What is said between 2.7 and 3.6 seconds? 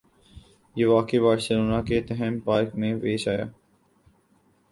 میں پیش آیا